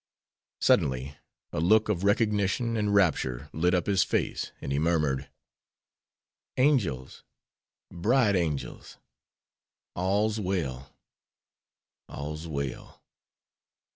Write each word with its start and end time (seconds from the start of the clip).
Suddenly 0.59 1.15
a 1.53 1.59
look 1.59 1.87
of 1.87 2.03
recognition 2.03 2.75
and 2.75 2.91
rapture 2.91 3.49
lit 3.53 3.75
up 3.75 3.85
his 3.85 4.03
face, 4.03 4.51
and 4.59 4.71
he 4.71 4.79
murmured, 4.79 5.29
"Angels, 6.57 7.23
bright 7.91 8.35
angels, 8.35 8.97
all's 9.95 10.39
well, 10.39 10.91
all's 12.09 12.47
well!" 12.47 13.03